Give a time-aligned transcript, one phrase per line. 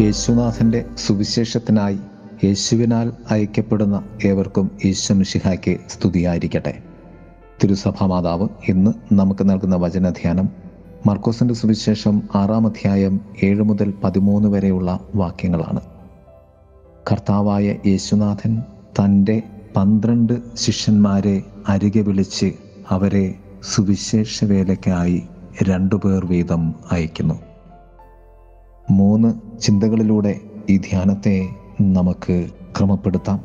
[0.00, 1.98] യേശുനാഥന്റെ സുവിശേഷത്തിനായി
[2.44, 6.82] യേശുവിനാൽ അയക്കപ്പെടുന്ന ഏവർക്കും ഈശ്വമിഷിഹായ്ക്ക് സ്തുതിയായിരിക്കട്ടെ.
[7.64, 10.48] തിരുസഭാ മാതാവ് ഇന്ന് നമുക്ക് നൽകുന്ന വചനധ്യാനം
[11.06, 15.80] മർക്കോസിന്റെ സുവിശേഷം ആറാം അധ്യായം ഏഴ് മുതൽ പതിമൂന്ന് വരെയുള്ള വാക്യങ്ങളാണ്.
[17.12, 18.62] കർത്താവായ യേശുനാഥൻ
[19.00, 19.42] തന്റെ
[19.76, 22.52] പന്ത്രണ്ട് ശിഷ്യന്മാരെ അരികെ വിളിച്ച്
[22.90, 23.34] അവരെ
[23.74, 25.22] സുവിശേഷ വേലയ്ക്കായി
[25.62, 27.45] രണ്ടുപേർ വീതം അയക്കുന്നു.
[28.90, 30.40] മൂന്ന് ചിന്തകളിലൂടെ
[30.70, 31.48] ഈ ധ്യാനത്തെ
[31.80, 33.40] നമുക്ക് ക്രമപ്പെടുത്താം.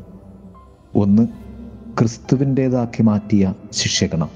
[0.95, 1.27] ഒന്ന്
[1.99, 4.29] ക്രിസ്തുവിന്റേതാക്കി മാറ്റിയ ശിഷ്യഗണം.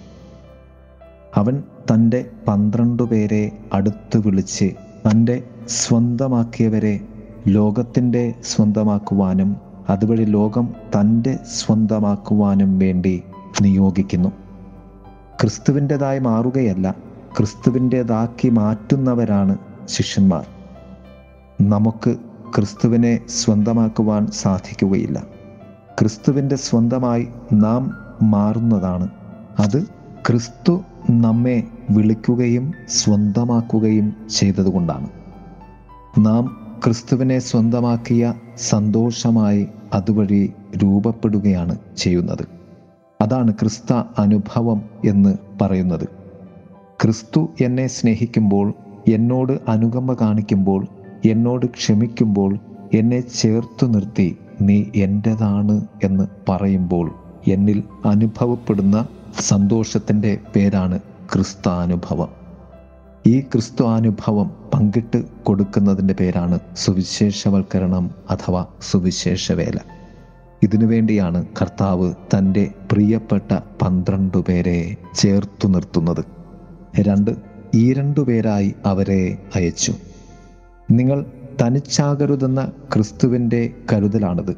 [1.36, 4.74] അവൻ തന്റെ പന്ത്രണ്ട് പേരെ അടുത്ത് വിളിച്ച്
[5.10, 7.00] തന്റെ സ്വന്തമാക്കിയവരെ
[7.48, 9.56] ലോകത്തിന്റെ സ്വന്തമാക്കുവാനും
[9.90, 13.24] അതുവഴി ലോകം തന്റെ സ്വന്തമാക്കുവാനും വേണ്ടി
[13.62, 14.30] നിയോഗിക്കുന്നു.
[15.42, 16.96] ക്രിസ്തുവിന്റെതായി മാറുകയല്ല
[17.38, 20.55] ക്രിസ്തുവിന്റെതാക്കി മാറ്റുന്നവരാണ് ശിഷ്യന്മാർ.
[21.62, 22.16] നമുക്ക്
[22.56, 25.24] ക്രിസ്തുവിനെ സ്വന്തമാക്കുവാൻ സാധിക്കുകയില്ല.
[26.00, 29.08] ക്രിസ്തുവിന്റെ സ്വന്തമായി നാം മാറുന്നതാണ്.
[29.60, 29.86] അത്
[30.28, 35.10] ക്രിസ്തു നമ്മെ വിളിക്കുകയും സ്വന്തമാക്കുകയും ചെയ്തതുകൊണ്ടാണ്.
[36.18, 42.48] നാം ക്രിസ്തുവിനെ സ്വന്തമാക്കിയ സന്തോഷമായി അതുവഴി രൂപപ്പെടുകയാണ് ചെയ്യുന്നത്.
[43.22, 46.08] അതാണ് ക്രിസ്ത അനുഭവം എന്ന് പറയുന്നത്.
[47.04, 48.74] ക്രിസ്തു എന്നെ സ്നേഹിക്കുമ്പോൾ
[49.14, 50.88] എന്നോട് അനുകമ്പ കാണിക്കുമ്പോൾ
[51.26, 52.58] എന്നോട് ക്ഷമിക്കുമ്പോൾ
[52.94, 57.16] എന്നെ ചേർത്തു നിർത്തി നീ എന്റെതാണ് എന്ന് പറയുമ്പോൾ
[57.48, 59.08] എന്നിൽ അനുഭവപ്പെടുന്ന
[59.40, 61.00] സന്തോഷത്തിന്റെ പേരാണ്
[61.34, 62.28] ക്രിസ്താനുഭവം.
[63.28, 69.78] ഈ ക്രിസ്തു അനുഭവം പങ്കിട്ട് കൊടുക്കുന്നതിന്റെ പേരാണ് സുവിശേഷവൽക്കരണം അഥവാ സുവിശേഷവേല.
[70.64, 76.26] ഇതിനുവേണ്ടിയാണ് കർത്താവ് തന്റെ പ്രിയപ്പെട്ട പന്ത്രണ്ട് പേരെ ചേർത്തു നിർത്തുന്നത്.
[77.00, 77.32] രണ്ട്
[77.76, 79.94] ഈ രണ്ടു പേരായി അവരെ അയച്ചു.
[80.92, 81.26] നിങ്ങൾ
[81.62, 84.58] തനിച്ചാകരുതെന്ന ക്രിസ്തുവിന്റെ കരുതലാണിത്.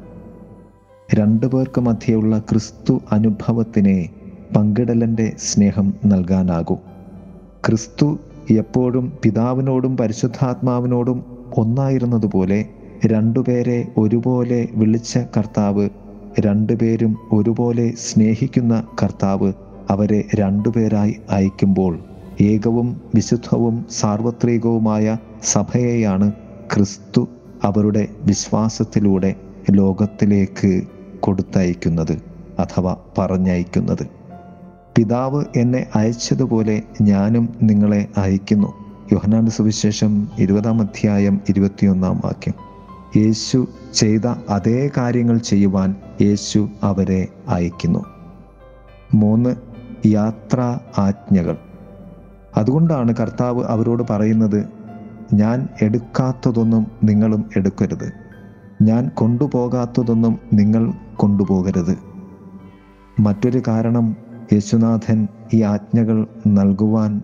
[1.14, 4.08] രണ്ടു പേർക്ക് മധ്യയുള്ള ക്രിസ്തു അനുഭവത്തിനെ
[4.56, 6.78] പങ്കിടലന്റെ സ്നേഹം നൽകാനാകും.
[7.66, 8.18] ക്രിസ്തു
[8.50, 11.24] എപ്പോഴും പിതാവിനോടും പരിശുദ്ധാത്മാവിനോടും
[11.56, 12.64] ഒന്നായിരുന്നതുപോലെ
[13.06, 15.88] രണ്ടുപേരെ ഒരുപോലെ വിളിച്ച കർത്താവ്
[16.40, 19.52] രണ്ടുപേരും ഒരുപോലെ സ്നേഹിക്കുന്ന കർത്താവ്
[19.90, 21.98] അവരെ രണ്ടുപേരായി അയക്കുമ്പോൾ
[22.40, 26.32] ഏകവും വിശുദ്ധവും സാർവത്രികവുമായ സഭയെയാണ്
[26.74, 27.28] ക്രിസ്തു
[27.64, 29.34] അവരുടെ വിശ്വാസത്തിലൂടെ
[29.70, 30.82] ലോകത്തിലേക്ക്
[31.20, 32.22] കൊടുത്തയക്കുന്നത്
[32.58, 34.06] അഥവാ പറഞ്ഞയക്കുന്നത്.
[34.96, 38.72] പിതാവ് എന്നെ അയച്ചതുപോലെ ഞാനും നിങ്ങളെ അയക്കുന്നു.
[39.12, 42.54] യോഹനാന്റെ സുവിശേഷം ഇരുപതാം അധ്യായം ഇരുപത്തിയൊന്നാം വാക്യം.
[43.16, 48.04] യേശു ചെയ്ത അതേ കാര്യങ്ങൾ ചെയ്യുവാൻ യേശു അവരെ അയക്കുന്നു.
[49.14, 49.56] മൂന്ന്
[50.06, 51.56] യാത്രാ ആജ്ഞകൾ.
[52.58, 54.68] അതുകൊണ്ടാണ് കർത്താവ് അവരോട് പറയുന്നത്
[55.32, 58.12] ഞാൻ എടുക്കാത്തതൊന്നും നിങ്ങളും എടുക്കരുത്.
[58.82, 61.96] ഞാൻ കൊണ്ടുപോകാത്തതൊന്നും നിങ്ങൾ കൊണ്ടുപോകരുത്.
[63.20, 64.16] മറ്റൊരു കാരണം
[64.52, 67.22] യേശുനാഥൻ ഈ ആജ്ഞകൾ നൽകുവാൻ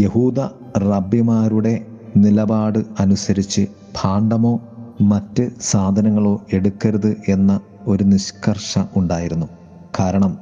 [0.00, 0.40] യഹൂദ
[0.78, 1.86] റബ്ബിമാരുടെ
[2.16, 3.66] നിലപാട് അനുസരിച്ച്
[4.02, 4.60] ഭാണ്ഡമോ
[5.00, 9.46] മറ്റ് സാധനങ്ങളോ എടുക്കരുത് എന്ന ഒരു നിഷ്കർഷ ഉണ്ടായിരുന്നു.
[10.00, 10.38] കാരണം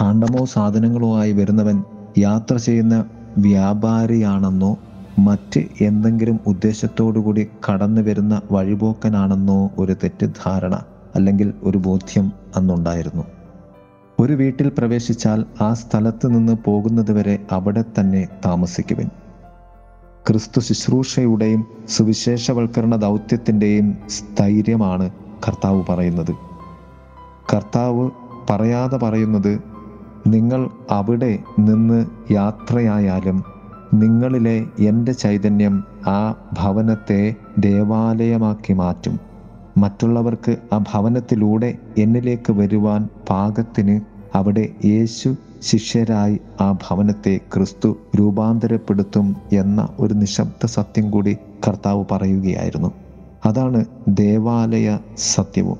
[0.00, 1.82] ഭാണ്ഡമോ സാധനങ്ങളോ ആയി വരുന്നവൻ
[2.18, 3.04] യാത്ര ചെയ്യുന്ന
[3.38, 4.78] വ്യാപാരിയാണെന്നോ
[5.18, 10.82] മറ്റ് എന്തെങ്കിലും ഉദ്ദേശത്തോടുകൂടി കടന്നു വരുന്ന വഴിപോക്കനാണെന്നോ ഒരു തെറ്റിദ്ധാരണ
[11.14, 13.24] അല്ലെങ്കിൽ ഒരു ബോധ്യം അന്നുണ്ടായിരുന്നു.
[14.20, 19.10] ഒരു വീട്ടിൽ പ്രവേശിച്ചാൽ ആ സ്ഥലത്ത് നിന്ന് പോകുന്നതുവരെ അവിടെ തന്നെ താമസിക്കുവിൻ.
[20.28, 25.10] ക്രിസ്തു ശുശ്രൂഷയുടെയും സുവിശേഷവൽക്കരണ ദൗത്യത്തിന്റെയും സ്ഥൈര്യമാണ്
[25.48, 26.34] കർത്താവ് പറയുന്നത്.
[27.54, 28.10] കർത്താവ്
[28.50, 29.71] പറയാതെ പറയുന്നത്
[30.26, 33.44] നിങ്ങൾ അവിടെ നിന്ന് യാത്രയായാലും
[33.94, 39.20] നിങ്ങളിലെ എന്റെ ചൈതന്യം ആ ഭവനത്തെ ദേവാലയമാക്കി മാറ്റും.
[39.78, 44.00] മറ്റുള്ളവർക്ക് ആ ഭവനത്തിലൂടെ എന്നിലേക്ക് വരുവാൻ പാകത്തിന്
[44.34, 51.36] അവിടെ യേശു ശിഷ്യരായി ആ ഭവനത്തെ ക്രിസ്തു രൂപാന്തരപ്പെടുത്തും എന്ന ഒരു നിശബ്ദ സത്യം കൂടി
[51.68, 52.92] കർത്താവ് പറയുകയായിരുന്നു.
[53.46, 55.78] അതാണ് ദേവാലയ സത്യവും.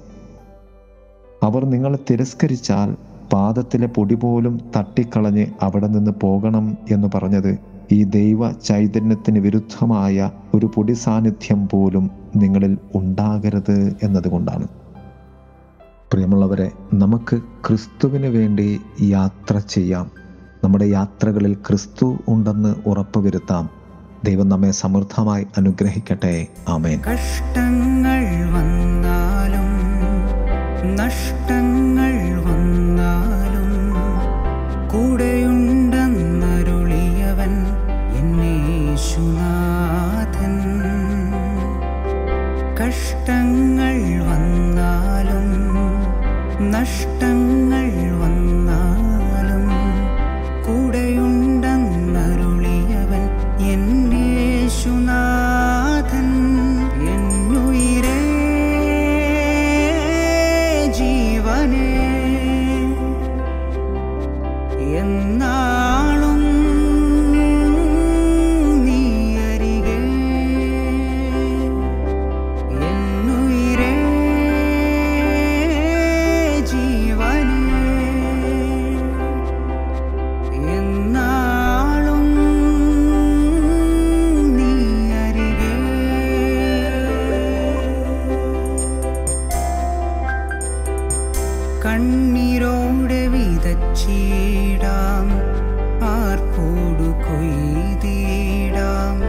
[1.42, 7.58] അവർ നിങ്ങളെ തിരസ്കരിച്ചാൽ പാദത്തിലെ പൊടി പോലും തട്ടിക്കളഞ്ഞ് അവിടെ നിന്ന് പോകണം എന്ന് പറഞ്ഞത്
[7.92, 14.68] ഈ ദൈവ ചൈതന്യത്തിന് വിരുദ്ധമായ ഒരു പൊടി സാന്നിധ്യം പോലും നിങ്ങളിൽ ഉണ്ടാകരുത് എന്നതുകൊണ്ടാണ്.
[16.12, 20.10] പ്രിയമുള്ളവരെ നമുക്ക് ക്രിസ്തുവിന് വേണ്ടി യാത്ര ചെയ്യാം.
[20.64, 23.70] നമ്മുടെ യാത്രകളിൽ ക്രിസ്തു ഉണ്ടെന്ന് ഉറപ്പുവരുത്താം
[24.24, 26.46] ദൈവം നമ്മെ സമൃദ്ധമായി അനുഗ്രഹിക്കട്ടെ.
[26.68, 27.00] ആമേൻ.
[27.12, 28.24] കഷ്ടങ്ങൾ
[28.54, 29.68] വന്നാലും
[30.96, 32.51] നഷ്ടങ്ങൾ
[33.02, 33.70] നടന്നാലും
[34.92, 37.52] കൂടെയുണ്ടെന്നരുളിയവൻ
[38.18, 40.54] എന്നേശുനാഥൻ.
[42.78, 43.96] കഷ്ടങ്ങൾ
[44.28, 45.48] വന്നാലും
[46.70, 47.88] നഷ്ടങ്ങൾ
[48.20, 48.41] വന്നാലും
[91.92, 95.28] കണ്ണീരോടെ വിതച്ചിടാം.
[96.04, 99.20] ആർപ്പോടു കൊയ്തിടാം.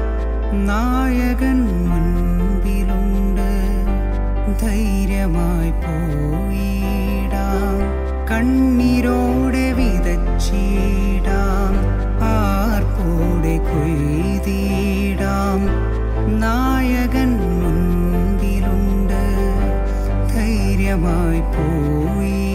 [0.65, 3.51] നായകൻ മുൻപിലുണ്ട്.
[4.61, 7.79] ധൈര്യമായി പോയിടാം.
[8.31, 11.73] കണ്ണീരോടെ വിതച്ചിടാം.
[12.23, 15.59] ആർപ്പോടെ കൊയ്തിടാം.
[16.39, 19.23] നായകൻ മുൻപിലുണ്ട്.
[20.35, 22.52] ധൈര്യമായി പോയി